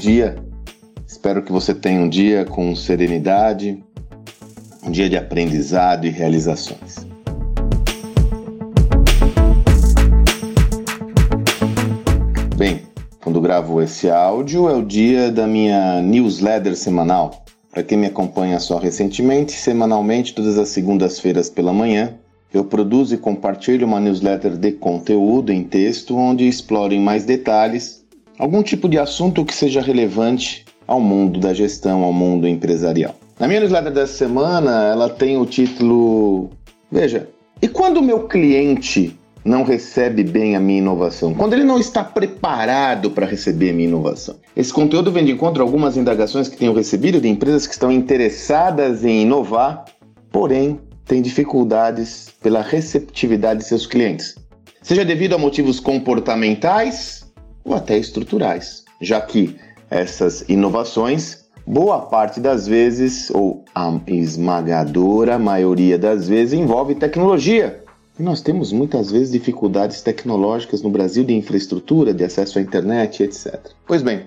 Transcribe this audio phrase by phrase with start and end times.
[0.00, 0.34] dia.
[1.06, 3.80] Espero que você tenha um dia com serenidade,
[4.84, 7.06] um dia de aprendizado e realizações.
[12.56, 12.82] Bem,
[13.22, 17.44] quando gravo esse áudio é o dia da minha newsletter semanal.
[17.70, 22.14] Para quem me acompanha só recentemente, semanalmente, todas as segundas-feiras pela manhã,
[22.52, 28.00] eu produzo e compartilho uma newsletter de conteúdo em texto onde exploro em mais detalhes
[28.40, 33.14] algum tipo de assunto que seja relevante ao mundo da gestão, ao mundo empresarial.
[33.38, 36.48] Na minha newsletter dessa semana, ela tem o título
[36.90, 37.28] Veja,
[37.60, 42.02] e quando o meu cliente não recebe bem a minha inovação, quando ele não está
[42.02, 44.36] preparado para receber a minha inovação.
[44.56, 47.92] Esse conteúdo vem de encontro a algumas indagações que tenho recebido de empresas que estão
[47.92, 49.84] interessadas em inovar,
[50.32, 54.34] porém têm dificuldades pela receptividade de seus clientes,
[54.82, 57.29] seja devido a motivos comportamentais
[57.70, 59.56] ou até estruturais, já que
[59.88, 67.84] essas inovações, boa parte das vezes, ou a esmagadora maioria das vezes, envolve tecnologia
[68.18, 73.22] e nós temos muitas vezes dificuldades tecnológicas no Brasil de infraestrutura, de acesso à internet,
[73.22, 73.58] etc.
[73.86, 74.26] Pois bem,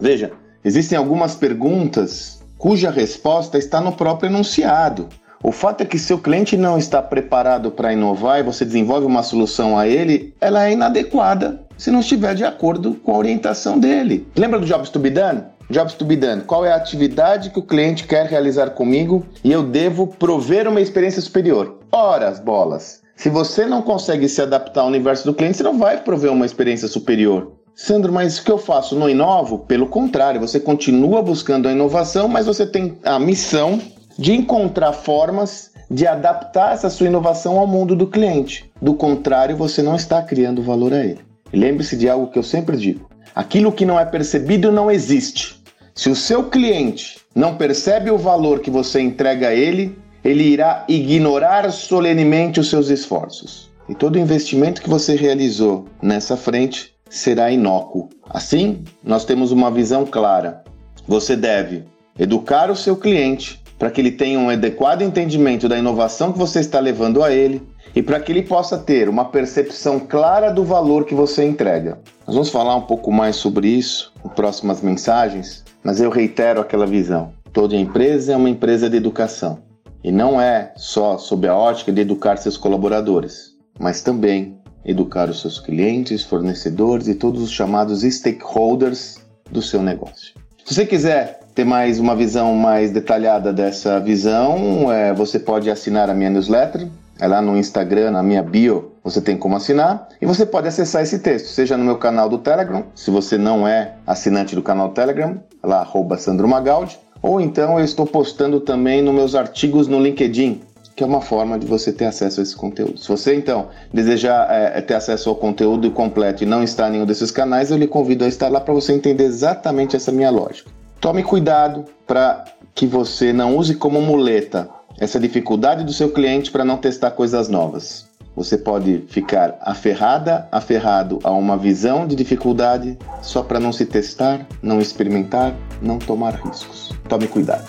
[0.00, 0.32] veja,
[0.64, 5.08] existem algumas perguntas cuja resposta está no próprio enunciado.
[5.46, 9.22] O fato é que seu cliente não está preparado para inovar e você desenvolve uma
[9.22, 14.26] solução a ele, ela é inadequada se não estiver de acordo com a orientação dele.
[14.34, 15.42] Lembra do Jobs to be done?
[15.68, 16.44] Jobs to be done.
[16.46, 20.80] Qual é a atividade que o cliente quer realizar comigo e eu devo prover uma
[20.80, 21.78] experiência superior?
[21.92, 23.02] Ora, as bolas.
[23.14, 26.46] Se você não consegue se adaptar ao universo do cliente, você não vai prover uma
[26.46, 27.52] experiência superior.
[27.74, 28.96] Sandro, mas o que eu faço?
[28.96, 29.58] Não inovo?
[29.58, 33.80] Pelo contrário, você continua buscando a inovação, mas você tem a missão
[34.18, 38.70] de encontrar formas de adaptar essa sua inovação ao mundo do cliente.
[38.80, 41.20] Do contrário, você não está criando valor a ele.
[41.52, 45.62] Lembre-se de algo que eu sempre digo: aquilo que não é percebido não existe.
[45.94, 50.84] Se o seu cliente não percebe o valor que você entrega a ele, ele irá
[50.88, 53.70] ignorar solenemente os seus esforços.
[53.88, 58.08] E todo investimento que você realizou nessa frente será inócuo.
[58.28, 60.64] Assim, nós temos uma visão clara.
[61.06, 61.84] Você deve
[62.18, 66.58] educar o seu cliente para que ele tenha um adequado entendimento da inovação que você
[66.58, 67.60] está levando a ele
[67.94, 71.98] e para que ele possa ter uma percepção clara do valor que você entrega.
[72.26, 76.86] Nós vamos falar um pouco mais sobre isso em próximas mensagens, mas eu reitero aquela
[76.86, 77.34] visão.
[77.52, 79.58] Toda empresa é uma empresa de educação.
[80.02, 85.42] E não é só sob a ótica de educar seus colaboradores, mas também educar os
[85.42, 89.18] seus clientes, fornecedores e todos os chamados stakeholders
[89.50, 90.32] do seu negócio.
[90.64, 96.10] Se você quiser ter mais uma visão mais detalhada dessa visão, é, você pode assinar
[96.10, 96.88] a minha newsletter.
[97.20, 100.08] É lá no Instagram, na minha bio, você tem como assinar.
[100.20, 103.68] E você pode acessar esse texto, seja no meu canal do Telegram, se você não
[103.68, 109.00] é assinante do canal Telegram, lá arroba Sandro Magaldi, ou então eu estou postando também
[109.00, 110.60] nos meus artigos no LinkedIn,
[110.96, 112.98] que é uma forma de você ter acesso a esse conteúdo.
[112.98, 117.06] Se você então desejar é, ter acesso ao conteúdo completo e não está em nenhum
[117.06, 120.68] desses canais, eu lhe convido a estar lá para você entender exatamente essa minha lógica.
[121.04, 126.64] Tome cuidado para que você não use como muleta essa dificuldade do seu cliente para
[126.64, 128.08] não testar coisas novas.
[128.34, 134.46] Você pode ficar aferrada, aferrado a uma visão de dificuldade só para não se testar,
[134.62, 136.90] não experimentar, não tomar riscos.
[137.06, 137.68] Tome cuidado.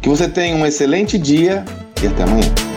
[0.00, 1.66] Que você tenha um excelente dia
[2.02, 2.69] e até amanhã.